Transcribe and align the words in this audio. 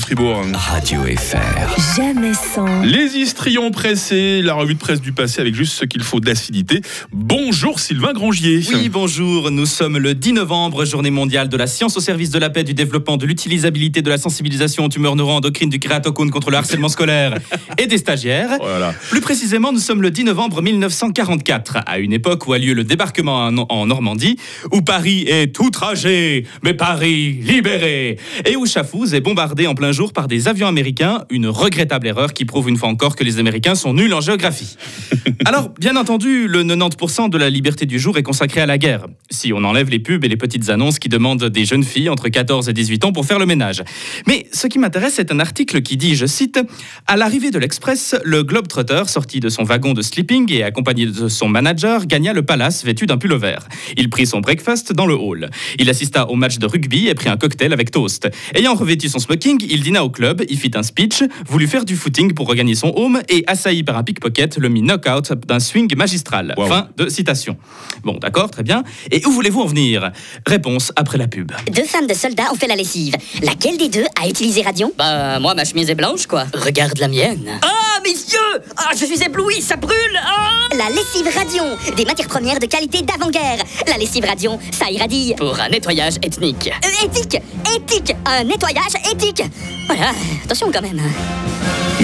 Fribourg. 0.00 0.42
Radio 0.54 1.02
FR. 1.02 1.96
Jamais 1.96 2.32
sans. 2.34 2.82
Les 2.82 3.16
histrions 3.16 3.70
pressés, 3.70 4.40
la 4.42 4.54
revue 4.54 4.74
de 4.74 4.78
presse 4.78 5.00
du 5.00 5.12
passé 5.12 5.40
avec 5.40 5.54
juste 5.54 5.74
ce 5.74 5.84
qu'il 5.84 6.02
faut 6.02 6.20
d'acidité. 6.20 6.80
Bonjour 7.12 7.78
Sylvain 7.78 8.12
Grangier. 8.12 8.62
Oui, 8.72 8.88
bonjour. 8.88 9.50
Nous 9.50 9.66
sommes 9.66 9.98
le 9.98 10.14
10 10.14 10.34
novembre, 10.34 10.84
journée 10.84 11.10
mondiale 11.10 11.48
de 11.48 11.56
la 11.56 11.66
science 11.66 11.96
au 11.96 12.00
service 12.00 12.30
de 12.30 12.38
la 12.38 12.50
paix, 12.50 12.64
du 12.64 12.72
développement, 12.72 13.16
de 13.16 13.26
l'utilisabilité, 13.26 14.00
de 14.00 14.08
la 14.08 14.18
sensibilisation 14.18 14.84
aux 14.84 14.88
tumeurs 14.88 15.16
neuroendocrines, 15.16 15.70
du 15.70 15.78
créatocone 15.78 16.30
contre 16.30 16.50
le 16.50 16.56
harcèlement 16.56 16.88
scolaire 16.88 17.34
et 17.78 17.86
des 17.86 17.98
stagiaires. 17.98 18.50
Voilà. 18.60 18.94
Plus 19.10 19.20
précisément, 19.20 19.72
nous 19.72 19.78
sommes 19.78 20.02
le 20.02 20.10
10 20.10 20.24
novembre 20.24 20.62
1944, 20.62 21.78
à 21.86 21.98
une 21.98 22.12
époque 22.12 22.46
où 22.46 22.52
a 22.52 22.58
lieu 22.58 22.72
le 22.74 22.84
débarquement 22.84 23.46
en, 23.46 23.56
en 23.56 23.86
Normandie, 23.86 24.36
où 24.72 24.82
Paris 24.82 25.24
est 25.28 25.58
outragé, 25.58 26.46
mais 26.62 26.74
Paris 26.74 27.32
libéré, 27.42 28.18
et 28.46 28.56
où 28.56 28.66
Chafouz 28.66 29.14
est 29.14 29.20
bombardé 29.20 29.66
en 29.66 29.74
plein 29.74 29.89
jour 29.92 30.12
par 30.12 30.28
des 30.28 30.48
avions 30.48 30.66
américains, 30.66 31.24
une 31.30 31.46
regrettable 31.46 32.06
erreur 32.06 32.32
qui 32.32 32.44
prouve 32.44 32.68
une 32.68 32.76
fois 32.76 32.88
encore 32.88 33.16
que 33.16 33.24
les 33.24 33.38
Américains 33.38 33.74
sont 33.74 33.94
nuls 33.94 34.12
en 34.12 34.20
géographie. 34.20 34.76
Alors, 35.44 35.70
bien 35.78 35.96
entendu, 35.96 36.48
le 36.48 36.64
90% 36.64 37.30
de 37.30 37.38
la 37.38 37.50
liberté 37.50 37.86
du 37.86 37.98
jour 37.98 38.18
est 38.18 38.22
consacré 38.22 38.60
à 38.60 38.66
la 38.66 38.78
guerre, 38.78 39.06
si 39.30 39.52
on 39.52 39.64
enlève 39.64 39.90
les 39.90 39.98
pubs 39.98 40.24
et 40.24 40.28
les 40.28 40.36
petites 40.36 40.68
annonces 40.68 40.98
qui 40.98 41.08
demandent 41.08 41.44
des 41.44 41.64
jeunes 41.64 41.84
filles 41.84 42.08
entre 42.08 42.28
14 42.28 42.68
et 42.68 42.72
18 42.72 43.04
ans 43.04 43.12
pour 43.12 43.26
faire 43.26 43.38
le 43.38 43.46
ménage. 43.46 43.82
Mais 44.26 44.46
ce 44.52 44.66
qui 44.66 44.78
m'intéresse, 44.78 45.14
c'est 45.16 45.32
un 45.32 45.40
article 45.40 45.82
qui 45.82 45.96
dit, 45.96 46.14
je 46.14 46.26
cite, 46.26 46.60
À 47.06 47.16
l'arrivée 47.16 47.50
de 47.50 47.58
l'Express, 47.58 48.16
le 48.24 48.42
Globetrotter, 48.42 49.02
sorti 49.06 49.40
de 49.40 49.48
son 49.48 49.64
wagon 49.64 49.92
de 49.92 50.02
sleeping 50.02 50.52
et 50.52 50.62
accompagné 50.62 51.06
de 51.06 51.28
son 51.28 51.48
manager, 51.48 52.06
gagna 52.06 52.32
le 52.32 52.42
palace 52.42 52.84
vêtu 52.84 53.06
d'un 53.06 53.18
pullover. 53.18 53.56
Il 53.96 54.10
prit 54.10 54.26
son 54.26 54.40
breakfast 54.40 54.92
dans 54.92 55.06
le 55.06 55.14
hall. 55.14 55.50
Il 55.78 55.90
assista 55.90 56.28
au 56.28 56.36
match 56.36 56.58
de 56.58 56.66
rugby 56.66 57.08
et 57.08 57.14
prit 57.14 57.28
un 57.28 57.36
cocktail 57.36 57.72
avec 57.72 57.90
toast. 57.90 58.28
Ayant 58.54 58.74
revêtu 58.74 59.08
son 59.08 59.18
smoking, 59.18 59.64
il 59.68 59.79
dîna 59.80 60.04
au 60.04 60.10
club, 60.10 60.42
y 60.48 60.56
fit 60.56 60.70
un 60.74 60.82
speech, 60.82 61.22
voulut 61.46 61.66
faire 61.66 61.84
du 61.84 61.96
footing 61.96 62.34
pour 62.34 62.46
regagner 62.46 62.74
son 62.74 62.92
home 62.96 63.20
et, 63.28 63.44
assailli 63.46 63.82
par 63.82 63.96
un 63.96 64.02
pickpocket, 64.02 64.56
le 64.58 64.68
mit 64.68 64.82
knock-out 64.82 65.32
d'un 65.46 65.60
swing 65.60 65.94
magistral. 65.96 66.54
Wow. 66.56 66.66
Fin 66.66 66.88
de 66.96 67.08
citation. 67.08 67.56
Bon, 68.04 68.18
d'accord, 68.18 68.50
très 68.50 68.62
bien. 68.62 68.84
Et 69.10 69.24
où 69.26 69.30
voulez-vous 69.30 69.60
en 69.60 69.66
venir? 69.66 70.12
Réponse 70.46 70.92
après 70.96 71.18
la 71.18 71.28
pub. 71.28 71.52
Deux 71.72 71.84
femmes 71.84 72.06
de 72.06 72.14
soldats 72.14 72.52
ont 72.52 72.56
fait 72.56 72.66
la 72.66 72.76
lessive. 72.76 73.14
Laquelle 73.42 73.76
des 73.76 73.88
deux 73.88 74.04
a 74.20 74.28
utilisé 74.28 74.62
Radion? 74.62 74.92
Bah, 74.96 75.38
moi, 75.40 75.54
ma 75.54 75.64
chemise 75.64 75.90
est 75.90 75.94
blanche, 75.94 76.26
quoi. 76.26 76.46
Regarde 76.54 76.98
la 76.98 77.08
mienne. 77.08 77.58
Ah, 77.62 78.00
messieurs 78.04 78.38
Ah, 78.82 78.92
je 78.98 79.04
suis 79.04 79.22
ébloui, 79.22 79.60
ça 79.60 79.76
brûle 79.76 79.94
Ah 80.16 80.74
La 80.76 80.88
lessive 80.88 81.28
Radion. 81.36 81.76
Des 81.96 82.04
matières 82.06 82.28
premières 82.28 82.58
de 82.58 82.64
qualité 82.66 83.02
d'avant-guerre. 83.02 83.58
La 83.86 83.98
lessive 83.98 84.24
Radion, 84.24 84.58
ça 84.72 84.90
irradie. 84.90 85.34
Pour 85.36 85.58
un 85.60 85.68
nettoyage 85.68 86.16
ethnique. 86.22 86.70
Euh, 86.84 87.06
éthique 87.06 87.36
Éthique 87.76 88.14
Un 88.24 88.44
nettoyage 88.44 88.94
éthique 89.12 89.42
Voilà, 89.86 90.12
attention 90.44 90.70
quand 90.72 90.82
même. 90.82 91.00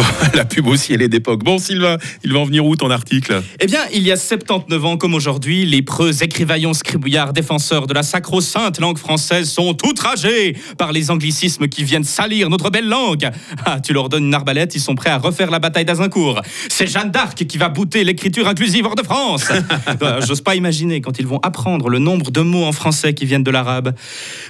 La 0.35 0.45
pub 0.45 0.67
aussi, 0.67 0.95
elle 0.95 1.03
est 1.03 1.09
d'époque. 1.09 1.45
Bon 1.45 1.59
Sylvain, 1.59 1.99
il 2.25 2.33
va 2.33 2.41
en 2.41 2.45
venir 2.45 2.65
où 2.65 2.77
ton 2.77 2.91
article? 2.91 3.43
Eh 3.61 3.67
bien, 3.67 3.81
il 3.93 4.03
y 4.03 4.13
a 4.13 4.17
79 4.17 4.85
ans 4.85 4.97
comme 4.97 5.15
aujourd'hui, 5.15 5.67
les 5.67 5.83
preux 5.83 6.23
écrivaillons 6.23 6.75
scribouillards 6.75 7.33
défenseurs 7.33 7.87
de 7.87 7.95
la 7.95 8.03
sacro-sainte 8.03 8.81
langue 8.81 8.99
française 8.99 9.51
sont 9.51 9.77
outragés 9.87 10.57
par 10.79 10.93
les 10.93 11.11
anglicismes 11.11 11.69
qui 11.69 11.85
viennent 11.85 12.05
salir 12.05 12.51
notre 12.51 12.71
belle 12.71 12.89
langue. 12.89 13.31
Ah, 13.65 13.81
tu 13.81 13.93
leur 13.93 14.09
donnes 14.09 14.25
une 14.25 14.35
arbalète, 14.35 14.75
ils 14.75 14.81
sont 14.81 14.95
prêts 14.95 15.11
à 15.11 15.19
refaire 15.19 15.51
la 15.51 15.59
bataille 15.59 15.85
d'Azincourt. 15.85 16.43
C'est 16.69 16.87
Jeanne 16.87 17.11
d'Arc 17.11 17.45
qui 17.47 17.59
va 17.59 17.69
bouter 17.69 18.05
l'écriture 18.05 18.49
inclusive 18.49 18.87
hors 18.87 18.95
de 18.95 19.03
France. 19.03 19.47
Euh, 20.03 20.21
J'ose 20.27 20.41
pas 20.41 20.55
imaginer 20.57 21.01
quand 21.01 21.19
ils 21.19 21.27
vont 21.27 21.39
apprendre 21.43 21.89
le 21.89 21.99
nombre 21.99 22.31
de 22.31 22.41
mots 22.41 22.65
en 22.65 22.73
français 22.73 23.15
qui 23.15 23.25
viennent 23.25 23.45
de 23.45 23.51
l'arabe. 23.51 23.95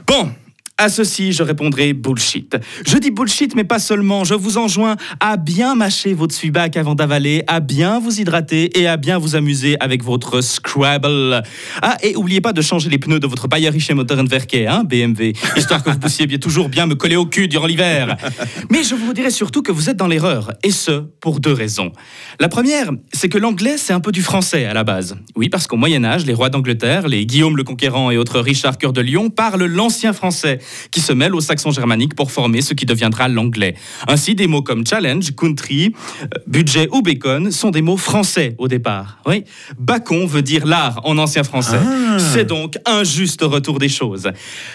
Bon. 0.06 0.30
À 0.78 0.90
ceci, 0.90 1.32
je 1.32 1.42
répondrai 1.42 1.94
bullshit. 1.94 2.54
Je 2.86 2.98
dis 2.98 3.10
bullshit, 3.10 3.54
mais 3.54 3.64
pas 3.64 3.78
seulement. 3.78 4.24
Je 4.24 4.34
vous 4.34 4.58
enjoins 4.58 4.96
à 5.20 5.38
bien 5.38 5.74
mâcher 5.74 6.12
votre 6.12 6.34
subac 6.34 6.76
avant 6.76 6.94
d'avaler, 6.94 7.42
à 7.46 7.60
bien 7.60 7.98
vous 7.98 8.20
hydrater 8.20 8.78
et 8.78 8.86
à 8.86 8.98
bien 8.98 9.16
vous 9.16 9.36
amuser 9.36 9.78
avec 9.80 10.04
votre 10.04 10.42
Scrabble. 10.42 11.42
Ah, 11.80 11.96
et 12.02 12.14
oubliez 12.14 12.42
pas 12.42 12.52
de 12.52 12.60
changer 12.60 12.90
les 12.90 12.98
pneus 12.98 13.20
de 13.20 13.26
votre 13.26 13.48
Bayerische 13.48 13.90
Motorenwerke, 13.90 14.66
hein, 14.68 14.84
BMW, 14.84 15.32
histoire 15.56 15.82
que 15.82 15.88
vous 15.88 15.98
puissiez 15.98 16.26
bien 16.26 16.36
toujours 16.36 16.68
bien 16.68 16.84
me 16.84 16.94
coller 16.94 17.16
au 17.16 17.24
cul 17.24 17.48
durant 17.48 17.66
l'hiver. 17.66 18.14
Mais 18.70 18.82
je 18.82 18.94
vous 18.94 19.14
dirai 19.14 19.30
surtout 19.30 19.62
que 19.62 19.72
vous 19.72 19.88
êtes 19.88 19.96
dans 19.96 20.08
l'erreur, 20.08 20.52
et 20.62 20.72
ce, 20.72 21.04
pour 21.22 21.40
deux 21.40 21.54
raisons. 21.54 21.90
La 22.38 22.50
première, 22.50 22.90
c'est 23.14 23.30
que 23.30 23.38
l'anglais, 23.38 23.78
c'est 23.78 23.94
un 23.94 24.00
peu 24.00 24.12
du 24.12 24.20
français 24.20 24.66
à 24.66 24.74
la 24.74 24.84
base. 24.84 25.16
Oui, 25.36 25.48
parce 25.48 25.66
qu'au 25.66 25.78
Moyen-Âge, 25.78 26.26
les 26.26 26.34
rois 26.34 26.50
d'Angleterre, 26.50 27.08
les 27.08 27.24
Guillaume 27.24 27.56
le 27.56 27.64
Conquérant 27.64 28.10
et 28.10 28.18
autres 28.18 28.40
Richard 28.40 28.76
Cœur 28.76 28.92
de 28.92 29.00
Lion 29.00 29.30
parlent 29.30 29.64
l'ancien 29.64 30.12
français, 30.12 30.58
qui 30.90 31.00
se 31.00 31.12
mêle 31.12 31.34
au 31.34 31.40
saxon 31.40 31.70
germanique 31.70 32.14
pour 32.14 32.30
former 32.30 32.62
ce 32.62 32.74
qui 32.74 32.86
deviendra 32.86 33.28
l'anglais. 33.28 33.74
Ainsi, 34.08 34.34
des 34.34 34.46
mots 34.46 34.62
comme 34.62 34.86
challenge, 34.86 35.34
country, 35.34 35.94
euh, 36.22 36.26
budget 36.46 36.88
ou 36.92 37.02
bacon 37.02 37.50
sont 37.50 37.70
des 37.70 37.82
mots 37.82 37.96
français 37.96 38.54
au 38.58 38.68
départ. 38.68 39.18
Oui, 39.26 39.44
bacon 39.78 40.26
veut 40.26 40.42
dire 40.42 40.66
l'art 40.66 41.00
en 41.04 41.18
ancien 41.18 41.44
français. 41.44 41.78
C'est 42.18 42.44
donc 42.44 42.76
un 42.86 43.04
juste 43.04 43.42
retour 43.42 43.78
des 43.78 43.88
choses. 43.88 44.30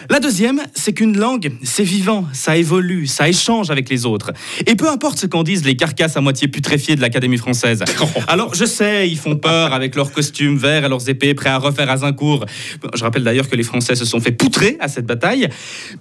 La 0.09 0.19
deuxième, 0.19 0.61
c'est 0.73 0.93
qu'une 0.93 1.17
langue, 1.17 1.51
c'est 1.63 1.83
vivant, 1.83 2.25
ça 2.33 2.57
évolue, 2.57 3.07
ça 3.07 3.29
échange 3.29 3.69
avec 3.71 3.89
les 3.89 4.05
autres. 4.05 4.31
Et 4.67 4.75
peu 4.75 4.89
importe 4.89 5.19
ce 5.19 5.27
qu'en 5.27 5.43
disent 5.43 5.65
les 5.65 5.75
carcasses 5.75 6.17
à 6.17 6.21
moitié 6.21 6.47
putréfiées 6.47 6.95
de 6.95 7.01
l'Académie 7.01 7.37
française. 7.37 7.83
Alors, 8.27 8.55
je 8.55 8.65
sais, 8.65 9.09
ils 9.09 9.17
font 9.17 9.35
peur 9.35 9.73
avec 9.73 9.95
leurs 9.95 10.11
costumes 10.11 10.57
verts 10.57 10.85
et 10.85 10.89
leurs 10.89 11.09
épées 11.09 11.33
prêts 11.33 11.49
à 11.49 11.57
refaire 11.57 11.89
Azincourt. 11.89 12.45
Je 12.93 13.03
rappelle 13.03 13.23
d'ailleurs 13.23 13.49
que 13.49 13.55
les 13.55 13.63
Français 13.63 13.95
se 13.95 14.05
sont 14.05 14.19
fait 14.19 14.31
poutrer 14.31 14.77
à 14.79 14.87
cette 14.87 15.05
bataille. 15.05 15.49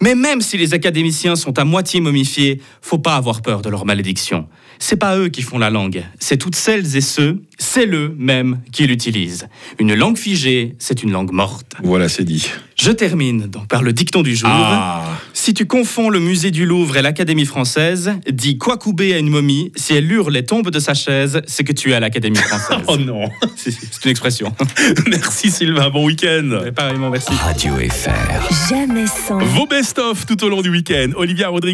Mais 0.01 0.15
même 0.15 0.41
si 0.41 0.57
les 0.57 0.75
académiciens 0.75 1.37
sont 1.37 1.59
à 1.59 1.65
moitié 1.65 2.01
momifiés, 2.01 2.61
faut 2.83 2.99
pas 2.99 3.17
avoir 3.17 3.43
peur 3.43 3.63
de 3.63 3.69
leur 3.69 3.85
malédiction. 3.85 4.47
C'est 4.79 4.97
pas 4.97 5.19
eux 5.19 5.29
qui 5.29 5.43
font 5.43 5.59
la 5.59 5.69
langue, 5.69 6.05
c'est 6.19 6.39
toutes 6.39 6.57
celles 6.57 6.97
et 6.97 7.03
ceux, 7.03 7.43
c'est 7.59 7.87
eux 7.87 8.15
même 8.17 8.61
qui 8.73 8.87
l'utilisent. 8.87 9.47
Une 9.79 9.95
langue 9.95 10.17
figée, 10.17 10.75
c'est 10.79 11.03
une 11.03 11.13
langue 11.13 11.33
morte. 11.33 11.75
Voilà, 11.83 12.09
c'est 12.09 12.25
dit. 12.25 12.49
Je 12.77 12.91
termine 12.91 13.47
donc 13.47 13.69
par 13.69 13.83
le 13.83 13.93
dicton 13.93 14.23
du 14.23 14.35
jour. 14.35 14.49
Ah. 14.51 15.05
Si 15.43 15.55
tu 15.55 15.65
confonds 15.65 16.11
le 16.11 16.21
musée 16.21 16.51
du 16.51 16.67
Louvre 16.67 16.99
et 16.99 17.03
l'Académie 17.03 17.47
française, 17.47 18.13
dis 18.31 18.59
quoi 18.59 18.77
couper 18.77 19.15
à 19.15 19.19
une 19.19 19.31
momie, 19.31 19.73
si 19.75 19.95
elle 19.95 20.13
hurle 20.13 20.37
et 20.37 20.45
tombe 20.45 20.71
de 20.71 20.79
sa 20.79 20.93
chaise, 20.93 21.41
c'est 21.47 21.65
que 21.65 21.73
tu 21.73 21.93
es 21.93 21.95
à 21.95 22.01
l'Académie 22.01 22.37
française. 22.37 22.77
Oh 22.89 22.99
non. 22.99 23.31
C'est 23.57 23.71
une 24.05 24.11
expression. 24.11 24.55
Merci 25.09 25.51
Sylvain, 25.51 25.89
bon 25.89 26.05
week-end. 26.05 26.65
Et 26.67 26.73
pareillement, 26.73 27.09
merci. 27.09 27.33
Radio 27.33 27.75
FR. 27.77 28.69
Jamais 28.69 29.07
sans. 29.07 29.39
Vos 29.39 29.67
best-of 29.67 30.27
tout 30.27 30.45
au 30.45 30.49
long 30.51 30.61
du 30.61 30.69
week-end. 30.71 31.13
Olivia 31.17 31.49
Rodrigo. 31.49 31.69